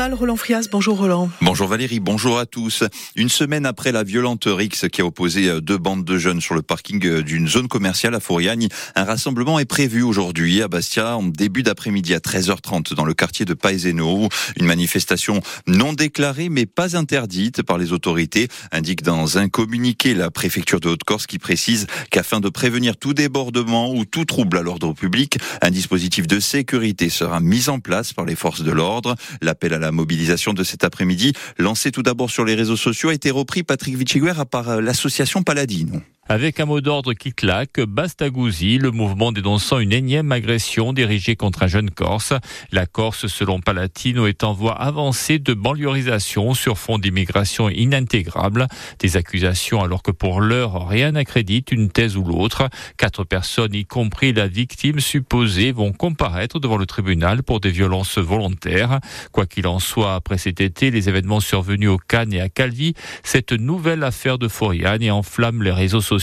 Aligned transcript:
Roland 0.00 0.36
Frias. 0.36 0.68
Bonjour 0.70 0.96
Roland. 0.96 1.28
Bonjour 1.40 1.66
Valérie, 1.66 1.98
bonjour 1.98 2.38
à 2.38 2.46
tous. 2.46 2.84
Une 3.16 3.28
semaine 3.28 3.66
après 3.66 3.90
la 3.90 4.04
violente 4.04 4.44
rixe 4.46 4.86
qui 4.90 5.00
a 5.00 5.04
opposé 5.04 5.60
deux 5.60 5.76
bandes 5.76 6.04
de 6.04 6.18
jeunes 6.18 6.40
sur 6.40 6.54
le 6.54 6.62
parking 6.62 7.20
d'une 7.22 7.48
zone 7.48 7.66
commerciale 7.66 8.14
à 8.14 8.20
Fouriagne, 8.20 8.68
un 8.94 9.04
rassemblement 9.04 9.58
est 9.58 9.64
prévu 9.64 10.02
aujourd'hui 10.02 10.62
à 10.62 10.68
Bastia 10.68 11.16
en 11.16 11.24
début 11.24 11.64
d'après-midi 11.64 12.14
à 12.14 12.18
13h30 12.18 12.94
dans 12.94 13.04
le 13.04 13.12
quartier 13.12 13.44
de 13.44 13.54
Paeseno. 13.54 14.28
Une 14.56 14.66
manifestation 14.66 15.40
non 15.66 15.92
déclarée 15.92 16.48
mais 16.48 16.66
pas 16.66 16.96
interdite 16.96 17.62
par 17.62 17.76
les 17.76 17.92
autorités, 17.92 18.46
indique 18.70 19.02
dans 19.02 19.36
un 19.36 19.48
communiqué 19.48 20.14
la 20.14 20.30
préfecture 20.30 20.78
de 20.78 20.90
Haute-Corse 20.90 21.26
qui 21.26 21.40
précise 21.40 21.88
qu'afin 22.10 22.38
de 22.38 22.48
prévenir 22.48 22.96
tout 22.96 23.14
débordement 23.14 23.92
ou 23.92 24.04
tout 24.04 24.24
trouble 24.24 24.58
à 24.58 24.62
l'ordre 24.62 24.92
public, 24.92 25.38
un 25.60 25.70
dispositif 25.70 26.28
de 26.28 26.38
sécurité 26.38 27.10
sera 27.10 27.40
mis 27.40 27.68
en 27.68 27.80
place 27.80 28.12
par 28.12 28.26
les 28.26 28.36
forces 28.36 28.62
de 28.62 28.70
l'ordre. 28.70 29.16
L'appel 29.42 29.74
à 29.74 29.78
la 29.78 29.87
mobilisation 29.92 30.52
de 30.52 30.64
cet 30.64 30.84
après-midi, 30.84 31.32
lancé 31.58 31.90
tout 31.90 32.02
d'abord 32.02 32.30
sur 32.30 32.44
les 32.44 32.54
réseaux 32.54 32.76
sociaux, 32.76 33.10
a 33.10 33.14
été 33.14 33.30
repris, 33.30 33.62
Patrick 33.62 33.96
Vichiguer, 33.96 34.32
par 34.50 34.68
euh, 34.68 34.80
l'association 34.80 35.42
Paladine. 35.42 36.02
Avec 36.30 36.60
un 36.60 36.66
mot 36.66 36.82
d'ordre 36.82 37.14
qui 37.14 37.32
claque, 37.32 37.80
Bastagouzi, 37.80 38.76
le 38.76 38.90
mouvement 38.90 39.32
dénonçant 39.32 39.78
une 39.78 39.94
énième 39.94 40.30
agression 40.30 40.92
dirigée 40.92 41.36
contre 41.36 41.62
un 41.62 41.68
jeune 41.68 41.88
Corse. 41.88 42.34
La 42.70 42.84
Corse, 42.84 43.28
selon 43.28 43.60
Palatino, 43.60 44.26
est 44.26 44.44
en 44.44 44.52
voie 44.52 44.78
avancée 44.78 45.38
de 45.38 45.54
banliorisation 45.54 46.52
sur 46.52 46.76
fond 46.76 46.98
d'immigration 46.98 47.70
inintégrable. 47.70 48.66
Des 48.98 49.16
accusations 49.16 49.82
alors 49.82 50.02
que 50.02 50.10
pour 50.10 50.42
l'heure, 50.42 50.86
rien 50.86 51.12
n'accrédite 51.12 51.72
une 51.72 51.88
thèse 51.88 52.18
ou 52.18 52.24
l'autre. 52.24 52.68
Quatre 52.98 53.24
personnes, 53.24 53.74
y 53.74 53.86
compris 53.86 54.34
la 54.34 54.48
victime 54.48 55.00
supposée, 55.00 55.72
vont 55.72 55.94
comparaître 55.94 56.60
devant 56.60 56.76
le 56.76 56.84
tribunal 56.84 57.42
pour 57.42 57.60
des 57.60 57.70
violences 57.70 58.18
volontaires. 58.18 59.00
Quoi 59.32 59.46
qu'il 59.46 59.66
en 59.66 59.78
soit, 59.78 60.14
après 60.14 60.36
cet 60.36 60.60
été, 60.60 60.90
les 60.90 61.08
événements 61.08 61.40
survenus 61.40 61.88
au 61.88 61.96
Cannes 61.96 62.34
et 62.34 62.42
à 62.42 62.50
Calvi, 62.50 62.92
cette 63.22 63.52
nouvelle 63.52 64.04
affaire 64.04 64.36
de 64.36 64.48
Foriane 64.48 65.10
enflamme 65.10 65.62
les 65.62 65.72
réseaux 65.72 66.02
sociaux 66.02 66.17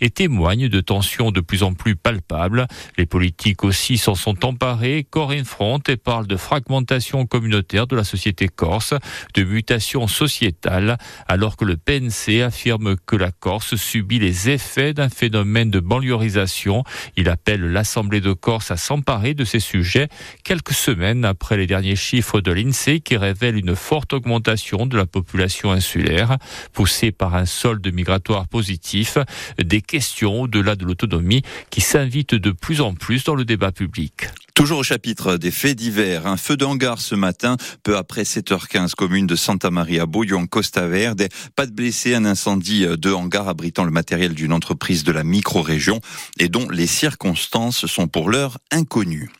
et 0.00 0.10
témoignent 0.10 0.68
de 0.68 0.80
tensions 0.80 1.30
de 1.30 1.40
plus 1.40 1.62
en 1.62 1.74
plus 1.74 1.96
palpables. 1.96 2.66
Les 2.96 3.06
politiques 3.06 3.64
aussi 3.64 3.98
s'en 3.98 4.14
sont 4.14 4.44
emparés, 4.44 5.06
Corinne 5.08 5.44
Front 5.44 5.80
et 5.88 5.96
parle 5.96 6.26
de 6.26 6.36
fragmentation 6.36 7.26
communautaire 7.26 7.86
de 7.86 7.96
la 7.96 8.04
société 8.04 8.48
corse, 8.48 8.94
de 9.34 9.44
mutation 9.44 10.06
sociétale, 10.06 10.98
alors 11.28 11.56
que 11.56 11.64
le 11.64 11.76
PNC 11.76 12.42
affirme 12.42 12.96
que 13.06 13.16
la 13.16 13.30
Corse 13.30 13.76
subit 13.76 14.18
les 14.18 14.50
effets 14.50 14.94
d'un 14.94 15.08
phénomène 15.08 15.70
de 15.70 15.80
banliorisation. 15.80 16.84
Il 17.16 17.28
appelle 17.28 17.72
l'Assemblée 17.72 18.20
de 18.20 18.32
Corse 18.32 18.70
à 18.70 18.76
s'emparer 18.76 19.34
de 19.34 19.44
ces 19.44 19.60
sujets 19.60 20.08
quelques 20.44 20.72
semaines 20.72 21.24
après 21.24 21.56
les 21.56 21.66
derniers 21.66 21.96
chiffres 21.96 22.40
de 22.40 22.52
l'INSEE 22.52 23.00
qui 23.00 23.16
révèlent 23.16 23.56
une 23.56 23.76
forte 23.76 24.12
augmentation 24.12 24.86
de 24.86 24.96
la 24.96 25.06
population 25.06 25.72
insulaire, 25.72 26.36
poussée 26.72 27.12
par 27.12 27.34
un 27.34 27.46
solde 27.46 27.86
migratoire 27.92 28.48
positif 28.48 29.18
des 29.58 29.80
questions 29.80 30.42
au-delà 30.42 30.76
de 30.76 30.84
l'autonomie 30.84 31.42
qui 31.70 31.80
s'invitent 31.80 32.34
de 32.34 32.50
plus 32.50 32.80
en 32.80 32.94
plus 32.94 33.24
dans 33.24 33.34
le 33.34 33.44
débat 33.44 33.72
public. 33.72 34.28
Toujours 34.54 34.80
au 34.80 34.82
chapitre 34.82 35.38
des 35.38 35.50
faits 35.50 35.76
divers, 35.76 36.26
un 36.26 36.36
feu 36.36 36.58
d'hangar 36.58 37.00
ce 37.00 37.14
matin, 37.14 37.56
peu 37.82 37.96
après 37.96 38.24
7h15, 38.24 38.94
commune 38.94 39.26
de 39.26 39.34
Santa 39.34 39.70
Maria 39.70 40.04
Bouillon, 40.04 40.46
Costa 40.46 40.86
Verde. 40.86 41.26
Pas 41.56 41.64
de 41.64 41.72
blessés, 41.72 42.14
un 42.14 42.26
incendie 42.26 42.84
de 42.86 43.12
hangar 43.12 43.48
abritant 43.48 43.84
le 43.84 43.90
matériel 43.90 44.34
d'une 44.34 44.52
entreprise 44.52 45.04
de 45.04 45.12
la 45.12 45.24
micro-région 45.24 46.00
et 46.38 46.50
dont 46.50 46.68
les 46.68 46.86
circonstances 46.86 47.86
sont 47.86 48.08
pour 48.08 48.28
l'heure 48.28 48.58
inconnues. 48.70 49.30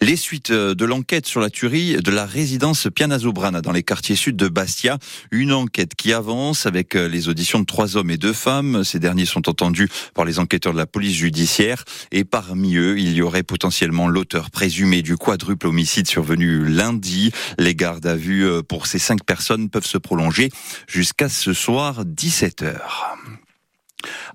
Les 0.00 0.16
suites 0.16 0.50
de 0.50 0.84
l'enquête 0.86 1.26
sur 1.26 1.40
la 1.40 1.50
tuerie 1.50 1.98
de 1.98 2.10
la 2.10 2.24
résidence 2.24 2.88
Pianazobrana 2.92 3.60
dans 3.60 3.72
les 3.72 3.82
quartiers 3.82 4.16
sud 4.16 4.36
de 4.36 4.48
Bastia. 4.48 4.98
Une 5.32 5.52
enquête 5.52 5.94
qui 5.94 6.14
avance 6.14 6.64
avec 6.64 6.94
les 6.94 7.28
auditions 7.28 7.60
de 7.60 7.66
trois 7.66 7.98
hommes 7.98 8.10
et 8.10 8.16
deux 8.16 8.32
femmes. 8.32 8.84
Ces 8.84 9.00
derniers 9.00 9.26
sont 9.26 9.50
entendus 9.50 9.90
par 10.14 10.24
les 10.24 10.38
enquêteurs 10.38 10.72
de 10.72 10.78
la 10.78 10.86
police 10.86 11.14
judiciaire 11.14 11.84
et 12.10 12.24
parmi 12.24 12.76
eux, 12.76 12.98
il 12.98 13.12
y 13.12 13.20
aurait 13.20 13.42
potentiellement 13.42 14.08
l'auteur 14.08 14.45
présumé 14.50 15.02
du 15.02 15.16
quadruple 15.16 15.66
homicide 15.66 16.08
survenu 16.08 16.64
lundi. 16.64 17.32
Les 17.58 17.74
gardes 17.74 18.06
à 18.06 18.16
vue 18.16 18.46
euh, 18.46 18.62
pour 18.62 18.86
ces 18.86 18.98
cinq 18.98 19.24
personnes 19.24 19.70
peuvent 19.70 19.86
se 19.86 19.98
prolonger 19.98 20.50
jusqu'à 20.88 21.28
ce 21.28 21.52
soir 21.52 22.04
17 22.04 22.62
heures. 22.62 23.16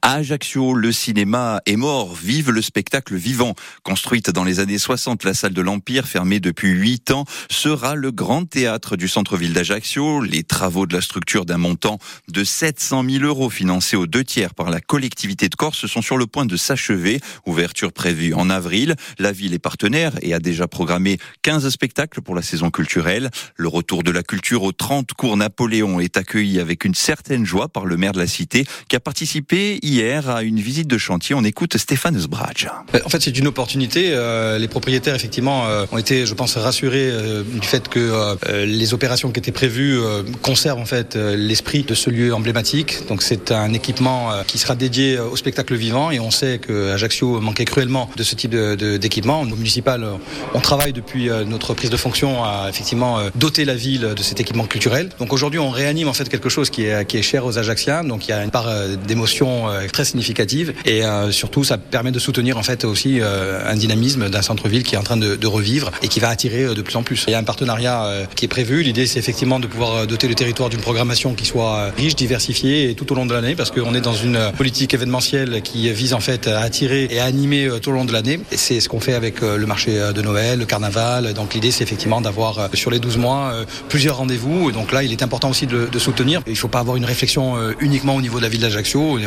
Ajaccio, 0.04 0.74
le 0.74 0.92
cinéma 0.92 1.62
est 1.68 1.76
mort. 1.76 2.16
Vive 2.16 2.50
le 2.50 2.64
spectacle 2.64 3.16
vivant. 3.16 3.54
Construite 3.84 4.32
dans 4.32 4.44
les 4.44 4.60
années 4.60 4.80
60, 4.80 5.24
la 5.24 5.36
salle 5.36 5.54
de 5.54 5.62
l'Empire, 5.62 6.08
fermée 6.08 6.40
depuis 6.40 6.70
8 6.70 7.12
ans, 7.12 7.26
sera 7.52 7.94
le 7.94 8.12
grand 8.12 8.46
théâtre 8.46 8.96
du 8.96 9.08
centre-ville 9.08 9.54
d'Ajaccio. 9.54 10.22
Les 10.24 10.42
travaux 10.42 10.88
de 10.88 10.96
la 10.96 11.02
structure 11.02 11.46
d'un 11.46 11.60
montant 11.60 12.00
de 12.30 12.44
700 12.44 13.06
000 13.08 13.26
euros 13.26 13.52
financés 13.52 13.96
aux 13.96 14.08
deux 14.08 14.24
tiers 14.24 14.56
par 14.56 14.72
la 14.72 14.82
collectivité 14.82 15.50
de 15.50 15.56
Corse 15.56 15.86
sont 15.86 16.02
sur 16.02 16.18
le 16.18 16.26
point 16.26 16.48
de 16.48 16.58
s'achever. 16.58 17.20
Ouverture 17.46 17.94
prévue 17.94 18.34
en 18.34 18.50
avril. 18.50 18.96
La 19.20 19.32
ville 19.32 19.54
est 19.54 19.60
partenaire 19.60 20.14
et 20.24 20.34
a 20.34 20.40
déjà 20.40 20.68
programmé 20.68 21.20
15 21.44 21.70
spectacles 21.70 22.22
pour 22.22 22.34
la 22.34 22.42
saison 22.42 22.72
culturelle. 22.72 23.30
Le 23.56 23.68
retour 23.68 24.02
de 24.02 24.10
la 24.10 24.24
culture 24.24 24.64
aux 24.64 24.72
30 24.72 25.14
cours 25.14 25.38
Napoléon 25.38 26.00
est 26.00 26.18
accueilli 26.18 26.60
avec 26.60 26.86
une 26.86 26.96
certaine 26.96 27.46
joie 27.46 27.68
par 27.68 27.86
le 27.86 27.98
maire 27.98 28.14
de 28.14 28.20
la 28.20 28.28
cité 28.28 28.66
qui 28.88 28.96
a 28.96 29.00
participé 29.00 29.78
hier 29.92 30.30
à 30.30 30.42
une 30.42 30.60
visite 30.60 30.88
de 30.88 30.98
chantier. 30.98 31.36
On 31.36 31.44
écoute 31.44 31.78
Stéphane 31.78 32.18
Sbradj. 32.18 32.68
En 33.06 33.10
fait, 33.10 33.22
c'est 33.22 33.38
une 33.38 33.48
opportunité. 33.48 34.12
Euh, 34.14 34.58
les 34.58 34.70
propriétaires, 34.70 35.16
effectivement, 35.16 35.68
euh, 35.68 35.86
ont 35.92 35.98
été, 35.98 36.26
je 36.26 36.34
pense, 36.34 36.56
rassurés 36.56 37.10
euh, 37.12 37.44
du 37.44 37.68
fait 37.68 37.90
que 37.90 38.38
les 38.66 38.94
opérations 38.94 39.32
qui 39.32 39.40
étaient 39.40 39.52
prévues 39.52 40.00
conservent 40.42 40.80
en 40.80 40.86
fait 40.86 41.16
l'esprit 41.16 41.84
de 41.84 41.94
ce 41.94 42.10
lieu 42.10 42.34
emblématique. 42.34 43.08
Donc, 43.10 43.22
c'est 43.22 43.52
un 43.52 43.74
équipement 43.74 44.32
qui 44.48 44.58
sera 44.58 44.76
dédié 44.76 45.20
au 45.20 45.36
spectacle 45.36 45.76
vivant 45.76 46.12
et 46.12 46.20
on 46.20 46.32
sait 46.32 46.60
que 46.60 46.92
Ajaccio 46.92 47.42
manquait 47.42 47.66
cruellement 47.66 48.10
de 48.16 48.24
ce 48.24 48.36
type 48.36 48.56
d'équipement. 48.56 49.42
Au 49.42 49.46
municipal, 49.46 50.06
on 50.54 50.60
travaille 50.60 50.94
depuis 50.94 51.30
notre 51.48 51.74
prise 51.74 51.90
de 51.90 51.98
fonction 51.98 52.44
à 52.44 52.68
effectivement 52.70 53.20
doter 53.36 53.66
la 53.66 53.76
ville 53.76 54.14
de 54.16 54.24
cet 54.24 54.40
équipement 54.40 54.66
culturel. 54.66 55.10
Donc 55.20 55.34
aujourd'hui, 55.34 55.60
on 55.60 55.70
réanime 55.70 56.08
en 56.08 56.14
fait 56.14 56.30
quelque 56.30 56.50
chose 56.50 56.70
qui 56.70 56.84
est, 56.86 57.06
qui 57.06 57.18
est 57.18 57.24
cher 57.24 57.46
aux 57.46 57.58
Ajacciens. 57.58 58.04
Donc 58.04 58.28
il 58.28 58.32
y 58.32 58.34
a 58.34 58.44
une 58.44 58.52
part 58.52 58.70
d'émotion 59.08 59.70
très 59.88 60.06
significative 60.06 60.74
et 60.86 61.04
euh, 61.04 61.32
surtout 61.32 61.64
ça 61.64 61.78
permet 61.78 62.12
de 62.12 62.20
soutenir 62.20 62.58
en 62.58 62.64
fait 62.64 62.86
aussi 62.86 63.20
euh, 63.20 63.62
un 63.66 63.76
dynamisme 63.76 64.30
d'un 64.30 64.42
centre-ville 64.42 64.84
qui 64.84 64.96
est 64.96 64.98
en 64.98 65.04
train 65.04 65.18
de, 65.18 65.48
revivre 65.52 65.92
et 66.02 66.08
qui 66.08 66.20
va 66.20 66.30
attirer 66.30 66.64
euh, 66.64 66.74
de 66.74 66.82
plus 66.82 66.96
en 66.96 67.04
plus. 67.04 67.26
Il 67.28 67.32
y 67.32 67.34
a 67.34 67.40
un 67.40 67.44
partenariat 67.44 68.28
qui 68.36 68.46
est 68.46 68.48
prévu. 68.48 68.84
L'idée 68.84 69.06
c'est 69.06 69.20
effectivement 69.20 69.60
de 69.60 69.68
pouvoir 69.68 70.08
doter 70.08 70.28
le 70.28 70.36
territoire 70.36 70.70
d'une 70.70 70.80
programmation 70.80 71.34
qui 71.34 71.46
soit 71.46 71.92
riche, 71.98 72.16
diversifiée 72.16 72.90
et 72.90 72.96
tout 72.96 73.12
au 73.12 73.16
long 73.16 73.26
de 73.26 73.34
l'année 73.34 73.56
parce 73.56 73.72
qu'on 73.72 73.94
est 73.94 74.02
dans 74.02 74.14
une 74.14 74.40
politique 74.58 74.94
événementielle 74.94 75.62
qui 75.62 75.92
vise 75.92 76.14
en 76.14 76.20
fait 76.20 76.48
à 76.48 76.62
attirer 76.62 77.08
et 77.10 77.20
à 77.20 77.26
animer 77.26 77.70
tout 77.82 77.90
au 77.90 77.94
long 77.94 78.06
de 78.06 78.14
l'année. 78.14 78.40
Et 78.52 78.58
c'est 78.58 78.80
ce 78.80 78.88
qu'on 78.88 79.00
fait 79.00 79.14
avec 79.14 79.42
le 79.42 79.66
marché 79.66 80.00
de 80.14 80.22
Noël, 80.22 80.60
le 80.60 80.66
carnaval. 80.66 81.34
Donc 81.34 81.54
l'idée 81.54 81.72
c'est 81.72 81.84
effectivement 81.84 82.22
d'avoir 82.22 82.70
sur 82.74 82.92
les 82.92 83.00
12 83.00 83.18
mois 83.18 83.54
plusieurs 83.90 84.18
rendez-vous. 84.18 84.72
Donc 84.72 84.92
là 84.92 85.04
il 85.04 85.12
est 85.12 85.24
important 85.24 85.50
aussi 85.50 85.68
de, 85.68 86.00
soutenir. 86.00 86.42
Il 86.48 86.54
ne 86.54 86.58
faut 86.58 86.68
pas 86.68 86.80
avoir 86.80 86.96
une 86.98 87.06
réflexion 87.06 87.56
uniquement 87.80 88.16
au 88.16 88.22
niveau 88.22 88.38
de 88.38 88.44
la 88.44 88.50
ville 88.50 88.62
d'Ajaccio. 88.62 89.18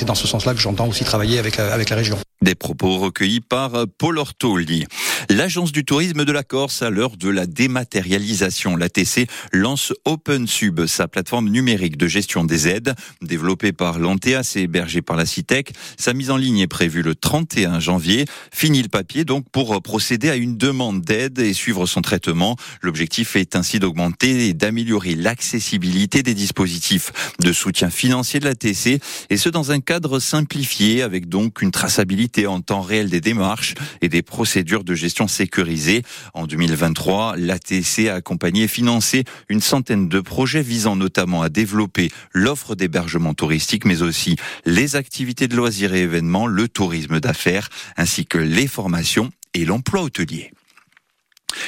C'est 0.00 0.06
dans 0.06 0.14
ce 0.14 0.26
sens-là 0.26 0.54
que 0.54 0.60
j'entends 0.60 0.88
aussi 0.88 1.04
travailler 1.04 1.38
avec, 1.38 1.58
euh, 1.58 1.74
avec 1.74 1.90
la 1.90 1.96
région. 1.96 2.16
Des 2.40 2.54
propos 2.54 2.96
recueillis 2.96 3.42
par 3.42 3.72
Paul 3.98 4.16
Ortoli. 4.16 4.86
L'agence 5.28 5.72
du 5.72 5.84
tourisme 5.84 6.24
de 6.24 6.32
la 6.32 6.42
Corse, 6.42 6.82
à 6.82 6.90
l'heure 6.90 7.16
de 7.16 7.28
la 7.28 7.46
dématérialisation, 7.46 8.76
l'ATC 8.76 9.28
lance 9.52 9.92
OpenSub, 10.04 10.86
sa 10.86 11.08
plateforme 11.08 11.48
numérique 11.48 11.96
de 11.96 12.06
gestion 12.06 12.44
des 12.44 12.68
aides, 12.68 12.94
développée 13.20 13.72
par 13.72 13.98
l'Anteas 13.98 14.54
et 14.56 14.62
hébergée 14.62 15.02
par 15.02 15.16
la 15.16 15.26
CITEC. 15.26 15.72
Sa 15.98 16.14
mise 16.14 16.30
en 16.30 16.36
ligne 16.36 16.58
est 16.58 16.66
prévue 16.66 17.02
le 17.02 17.14
31 17.14 17.80
janvier. 17.80 18.24
Fini 18.52 18.82
le 18.82 18.88
papier 18.88 19.24
donc 19.24 19.44
pour 19.50 19.80
procéder 19.82 20.30
à 20.30 20.36
une 20.36 20.56
demande 20.56 21.02
d'aide 21.02 21.38
et 21.38 21.52
suivre 21.52 21.86
son 21.86 22.00
traitement. 22.00 22.56
L'objectif 22.82 23.36
est 23.36 23.56
ainsi 23.56 23.78
d'augmenter 23.78 24.48
et 24.48 24.54
d'améliorer 24.54 25.14
l'accessibilité 25.14 26.22
des 26.22 26.34
dispositifs 26.34 27.12
de 27.40 27.52
soutien 27.52 27.90
financier 27.90 28.40
de 28.40 28.46
l'ATC 28.46 29.00
et 29.28 29.36
ce 29.36 29.48
dans 29.48 29.70
un 29.72 29.80
cadre 29.80 30.18
simplifié 30.18 31.02
avec 31.02 31.28
donc 31.28 31.62
une 31.62 31.70
traçabilité 31.70 32.46
en 32.46 32.60
temps 32.60 32.82
réel 32.82 33.10
des 33.10 33.20
démarches 33.20 33.74
et 34.00 34.08
des 34.08 34.22
procédures 34.22 34.84
de 34.84 34.94
gestion 34.94 35.09
sécurisées. 35.28 36.02
En 36.34 36.46
2023, 36.46 37.34
l'ATC 37.36 38.08
a 38.08 38.14
accompagné 38.14 38.64
et 38.64 38.68
financé 38.68 39.24
une 39.48 39.60
centaine 39.60 40.08
de 40.08 40.20
projets 40.20 40.62
visant 40.62 40.96
notamment 40.96 41.42
à 41.42 41.48
développer 41.48 42.10
l'offre 42.32 42.74
d'hébergement 42.74 43.34
touristique, 43.34 43.84
mais 43.84 44.02
aussi 44.02 44.36
les 44.64 44.96
activités 44.96 45.48
de 45.48 45.56
loisirs 45.56 45.94
et 45.94 46.02
événements, 46.02 46.46
le 46.46 46.68
tourisme 46.68 47.20
d'affaires, 47.20 47.68
ainsi 47.96 48.26
que 48.26 48.38
les 48.38 48.66
formations 48.66 49.30
et 49.54 49.64
l'emploi 49.64 50.02
hôtelier. 50.02 50.52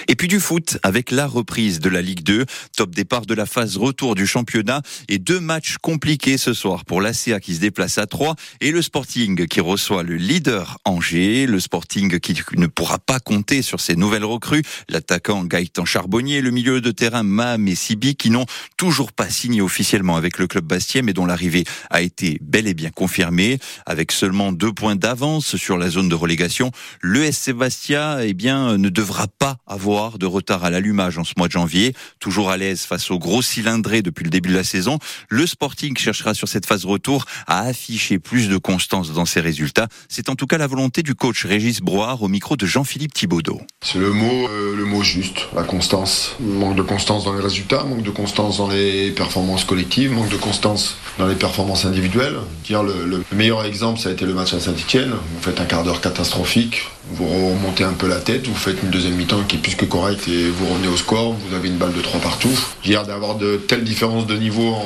Et 0.08 0.16
puis 0.16 0.28
du 0.28 0.40
foot 0.40 0.78
avec 0.82 1.10
la 1.10 1.26
reprise 1.26 1.80
de 1.80 1.88
la 1.88 2.02
Ligue 2.02 2.22
2, 2.22 2.44
top 2.76 2.94
départ 2.94 3.26
de 3.26 3.34
la 3.34 3.46
phase 3.46 3.76
retour 3.76 4.14
du 4.14 4.26
championnat 4.26 4.82
et 5.08 5.18
deux 5.18 5.40
matchs 5.40 5.76
compliqués 5.78 6.38
ce 6.38 6.52
soir 6.52 6.84
pour 6.84 7.00
l'ACA 7.00 7.40
qui 7.40 7.54
se 7.54 7.60
déplace 7.60 7.98
à 7.98 8.06
3 8.06 8.34
et 8.60 8.70
le 8.70 8.82
Sporting 8.82 9.46
qui 9.46 9.60
reçoit 9.60 10.02
le 10.02 10.16
leader 10.16 10.78
Angers, 10.84 11.46
le 11.46 11.60
Sporting 11.60 12.18
qui 12.20 12.34
ne 12.56 12.66
pourra 12.66 12.98
pas 12.98 13.20
compter 13.20 13.62
sur 13.62 13.80
ses 13.80 13.96
nouvelles 13.96 14.24
recrues, 14.24 14.62
l'attaquant 14.88 15.44
Gaëtan 15.44 15.84
Charbonnier, 15.84 16.40
le 16.40 16.50
milieu 16.50 16.80
de 16.80 16.90
terrain 16.90 17.22
Mam 17.22 17.68
et 17.68 17.74
Sibi 17.74 18.16
qui 18.16 18.30
n'ont 18.30 18.46
toujours 18.76 19.12
pas 19.12 19.30
signé 19.30 19.60
officiellement 19.60 20.16
avec 20.16 20.38
le 20.38 20.46
club 20.46 20.64
bastien 20.64 21.02
mais 21.02 21.12
dont 21.12 21.26
l'arrivée 21.26 21.64
a 21.90 22.02
été 22.02 22.38
bel 22.40 22.66
et 22.66 22.74
bien 22.74 22.90
confirmée. 22.90 23.58
Avec 23.86 24.12
seulement 24.12 24.52
deux 24.52 24.72
points 24.72 24.96
d'avance 24.96 25.56
sur 25.56 25.76
la 25.76 25.90
zone 25.90 26.08
de 26.08 26.14
relégation, 26.14 26.70
le 27.00 27.30
SC 27.30 27.52
Bastia 27.52 28.24
eh 28.24 28.34
bien 28.34 28.78
ne 28.78 28.88
devra 28.88 29.26
pas 29.26 29.58
avoir 29.72 30.18
de 30.18 30.26
retard 30.26 30.64
à 30.64 30.70
l'allumage 30.70 31.18
en 31.18 31.24
ce 31.24 31.32
mois 31.36 31.48
de 31.48 31.52
janvier. 31.52 31.94
Toujours 32.20 32.50
à 32.50 32.56
l'aise 32.56 32.82
face 32.82 33.10
aux 33.10 33.18
gros 33.18 33.42
cylindrés 33.42 34.02
depuis 34.02 34.24
le 34.24 34.30
début 34.30 34.50
de 34.50 34.54
la 34.54 34.64
saison, 34.64 34.98
le 35.28 35.46
Sporting 35.46 35.96
cherchera 35.96 36.34
sur 36.34 36.48
cette 36.48 36.66
phase 36.66 36.84
retour 36.84 37.24
à 37.46 37.60
afficher 37.60 38.18
plus 38.18 38.48
de 38.48 38.56
constance 38.56 39.12
dans 39.12 39.24
ses 39.24 39.40
résultats. 39.40 39.88
C'est 40.08 40.28
en 40.28 40.34
tout 40.34 40.46
cas 40.46 40.58
la 40.58 40.66
volonté 40.66 41.02
du 41.02 41.14
coach 41.14 41.44
Régis 41.44 41.80
Broard 41.80 42.22
au 42.22 42.28
micro 42.28 42.56
de 42.56 42.66
Jean-Philippe 42.66 43.14
Thibaudot. 43.14 43.60
C'est 43.82 43.98
le 43.98 44.12
mot, 44.12 44.48
euh, 44.48 44.76
le 44.76 44.84
mot 44.84 45.02
juste, 45.02 45.48
la 45.54 45.62
constance. 45.62 46.36
Manque 46.40 46.76
de 46.76 46.82
constance 46.82 47.24
dans 47.24 47.34
les 47.34 47.42
résultats, 47.42 47.84
manque 47.84 48.02
de 48.02 48.10
constance 48.10 48.58
dans 48.58 48.68
les 48.68 49.10
performances 49.10 49.64
collectives, 49.64 50.12
manque 50.12 50.30
de 50.30 50.36
constance 50.36 50.96
dans 51.18 51.26
les 51.26 51.34
performances 51.34 51.84
individuelles. 51.84 52.36
Dire 52.64 52.82
le, 52.82 53.06
le 53.06 53.24
meilleur 53.32 53.64
exemple, 53.64 53.98
ça 54.00 54.10
a 54.10 54.12
été 54.12 54.24
le 54.24 54.34
match 54.34 54.54
à 54.54 54.60
Saint-Etienne. 54.60 55.10
Vous 55.10 55.42
faites 55.42 55.60
un 55.60 55.64
quart 55.64 55.84
d'heure 55.84 56.00
catastrophique, 56.00 56.88
vous 57.10 57.26
remontez 57.26 57.84
un 57.84 57.92
peu 57.92 58.08
la 58.08 58.20
tête, 58.20 58.46
vous 58.46 58.54
faites 58.54 58.82
une 58.82 58.90
deuxième 58.90 59.14
mi-temps 59.14 59.42
qui 59.48 59.56
est 59.56 59.58
plus 59.58 59.74
que 59.74 59.84
correcte 59.84 60.28
et 60.28 60.48
vous 60.48 60.66
revenez 60.66 60.88
au 60.88 60.96
score, 60.96 61.32
vous 61.34 61.54
avez 61.54 61.68
une 61.68 61.76
balle 61.76 61.92
de 61.92 62.00
3 62.00 62.20
partout. 62.20 62.50
Dire 62.84 63.04
d'avoir 63.04 63.36
de 63.36 63.56
telles 63.56 63.84
différences 63.84 64.26
de 64.26 64.36
niveau 64.36 64.76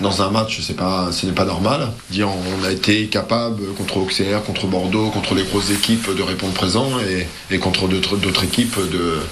dans 0.00 0.22
un 0.22 0.30
match, 0.30 0.60
ce 0.60 0.72
n'est 1.26 1.32
pas 1.32 1.44
normal. 1.44 1.92
Dire 2.10 2.28
on 2.28 2.64
a 2.64 2.72
été 2.72 3.06
capable 3.06 3.74
contre 3.74 3.98
Auxerre, 3.98 4.42
contre 4.42 4.66
Bordeaux, 4.66 5.10
contre 5.10 5.34
les 5.34 5.44
grosses 5.44 5.70
équipes 5.70 6.14
de 6.16 6.22
répondre 6.22 6.54
présent 6.54 6.88
et, 7.50 7.58
contre 7.58 7.88
d'autres 7.88 8.44
équipes 8.44 8.76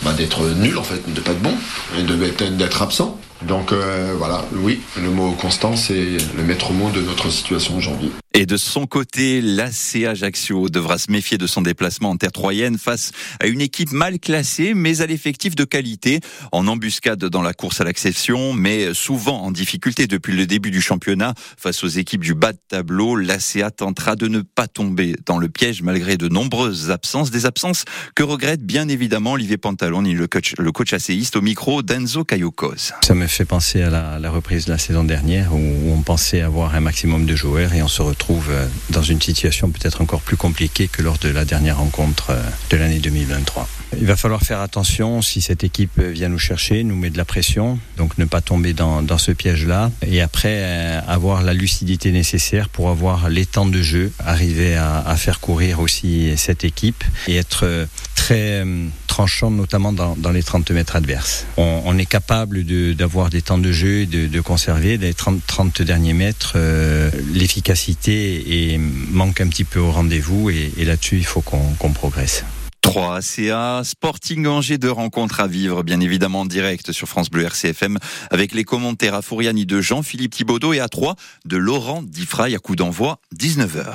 bah, 0.02 0.12
d'être 0.12 0.42
nul 0.56 0.76
en 0.76 0.82
fait, 0.82 1.00
de 1.12 1.20
pas 1.20 1.32
être 1.32 1.42
bon 1.42 1.54
et 1.98 2.02
d'être 2.02 2.82
absent. 2.82 3.17
Donc 3.48 3.72
euh, 3.72 4.14
voilà, 4.18 4.44
oui, 4.56 4.80
le 5.02 5.08
mot 5.08 5.32
constant, 5.32 5.74
c'est 5.74 6.18
le 6.36 6.42
maître 6.44 6.70
mot 6.72 6.90
de 6.90 7.00
notre 7.00 7.30
situation 7.30 7.78
aujourd'hui. 7.78 8.12
Et 8.34 8.44
de 8.44 8.58
son 8.58 8.86
côté, 8.86 9.40
l'AC 9.40 10.04
Ajaccio 10.06 10.68
devra 10.68 10.98
se 10.98 11.10
méfier 11.10 11.38
de 11.38 11.46
son 11.46 11.62
déplacement 11.62 12.10
en 12.10 12.16
terre 12.16 12.30
troyenne 12.30 12.76
face 12.76 13.10
à 13.40 13.46
une 13.46 13.62
équipe 13.62 13.90
mal 13.90 14.20
classée, 14.20 14.74
mais 14.74 15.00
à 15.00 15.06
l'effectif 15.06 15.56
de 15.56 15.64
qualité, 15.64 16.20
en 16.52 16.68
embuscade 16.68 17.24
dans 17.24 17.40
la 17.40 17.54
course 17.54 17.80
à 17.80 17.84
l'accession, 17.84 18.52
mais 18.52 18.92
souvent 18.92 19.40
en 19.42 19.50
difficulté 19.50 20.06
depuis 20.06 20.36
le 20.36 20.46
début 20.46 20.70
du 20.70 20.82
championnat. 20.82 21.32
Face 21.56 21.82
aux 21.82 21.88
équipes 21.88 22.22
du 22.22 22.34
bas 22.34 22.52
de 22.52 22.58
tableau, 22.68 23.16
l'ACA 23.16 23.70
tentera 23.70 24.14
de 24.14 24.28
ne 24.28 24.42
pas 24.42 24.68
tomber 24.68 25.16
dans 25.24 25.38
le 25.38 25.48
piège 25.48 25.80
malgré 25.80 26.18
de 26.18 26.28
nombreuses 26.28 26.90
absences, 26.90 27.30
des 27.30 27.46
absences 27.46 27.86
que 28.14 28.22
regrette 28.22 28.62
bien 28.62 28.88
évidemment 28.88 29.32
Olivier 29.32 29.56
Pantaloni, 29.56 30.12
le 30.12 30.26
coach, 30.26 30.54
le 30.58 30.70
coach 30.70 30.92
acéiste 30.92 31.34
au 31.34 31.40
micro 31.40 31.82
d'Enzo 31.82 32.24
Cayocos. 32.24 32.92
Ça 33.02 33.14
me 33.14 33.26
fait 33.26 33.37
penser 33.44 33.82
à 33.82 33.90
la, 33.90 34.30
reprise 34.30 34.66
de 34.66 34.72
la 34.72 34.78
saison 34.78 35.04
dernière 35.04 35.54
où 35.54 35.92
on 35.92 36.02
pensait 36.02 36.42
avoir 36.42 36.74
un 36.74 36.80
maximum 36.80 37.26
de 37.26 37.34
joueurs 37.34 37.72
et 37.74 37.82
on 37.82 37.88
se 37.88 38.02
retrouve 38.02 38.48
euh, 38.50 38.66
dans 38.90 39.02
une 39.02 39.20
situation 39.20 39.70
peut-être 39.70 40.00
encore 40.00 40.20
plus 40.20 40.36
compliquée 40.36 40.88
que 40.88 41.02
lors 41.02 41.18
de 41.18 41.28
la 41.28 41.44
dernière 41.44 41.78
rencontre 41.78 42.30
euh, 42.30 42.42
de 42.70 42.76
l'année 42.76 42.98
2023. 42.98 43.68
Il 43.98 44.06
va 44.06 44.16
falloir 44.16 44.42
faire 44.42 44.60
attention 44.60 45.22
si 45.22 45.40
cette 45.40 45.64
équipe 45.64 45.98
vient 45.98 46.28
nous 46.28 46.38
chercher, 46.38 46.84
nous 46.84 46.96
met 46.96 47.10
de 47.10 47.16
la 47.16 47.24
pression, 47.24 47.78
donc 47.96 48.18
ne 48.18 48.26
pas 48.26 48.42
tomber 48.42 48.74
dans, 48.74 49.18
ce 49.18 49.32
piège-là 49.32 49.90
et 50.06 50.20
après 50.20 50.56
euh, 50.58 51.00
avoir 51.08 51.42
la 51.42 51.54
lucidité 51.54 52.12
nécessaire 52.12 52.68
pour 52.68 52.90
avoir 52.90 53.30
les 53.30 53.46
temps 53.46 53.66
de 53.66 53.80
jeu, 53.82 54.12
arriver 54.18 54.76
à 54.76 55.16
faire 55.16 55.40
courir 55.40 55.80
aussi 55.80 56.36
cette 56.36 56.64
équipe 56.64 57.02
et 57.26 57.36
être 57.36 57.88
très 58.28 58.62
tranchant, 59.06 59.50
notamment 59.50 59.90
dans, 59.90 60.30
les 60.30 60.42
30 60.42 60.70
mètres 60.72 60.96
adverses. 60.96 61.46
On, 61.56 61.96
est 61.96 62.04
capable 62.04 62.62
d'avoir 62.94 63.30
des 63.30 63.40
temps 63.40 63.56
de 63.56 63.72
jeu, 63.72 64.04
de, 64.04 64.26
de 64.26 64.40
conserver 64.42 64.98
les 64.98 65.14
30, 65.14 65.40
30 65.46 65.80
derniers 65.80 66.12
mètres. 66.12 66.52
Euh, 66.56 67.10
L'efficacité 67.32 68.72
et 68.72 68.78
manque 68.78 69.40
un 69.40 69.48
petit 69.48 69.64
peu 69.64 69.80
au 69.80 69.90
rendez-vous 69.90 70.50
et, 70.50 70.72
là-dessus, 70.84 71.16
il 71.16 71.24
faut 71.24 71.40
qu'on 71.40 71.72
qu 71.80 71.88
progresse. 71.94 72.44
3 72.82 73.16
ACA, 73.16 73.82
Sporting 73.82 74.46
Angers, 74.46 74.78
de 74.78 74.88
rencontres 74.88 75.40
à 75.40 75.46
vivre, 75.46 75.82
bien 75.82 76.00
évidemment 76.00 76.42
en 76.42 76.46
direct 76.46 76.92
sur 76.92 77.08
France 77.08 77.30
Bleu 77.30 77.44
RCFM, 77.44 77.98
avec 78.30 78.52
les 78.52 78.64
commentaires 78.64 79.14
à 79.14 79.22
Fouriani 79.22 79.64
de 79.64 79.80
Jean-Philippe 79.80 80.34
Thibaudot 80.34 80.74
et 80.74 80.80
à 80.80 80.88
3 80.88 81.16
de 81.46 81.56
Laurent 81.56 82.02
Diffray 82.02 82.54
à 82.54 82.58
coup 82.58 82.76
d'envoi, 82.76 83.20
19h. 83.34 83.94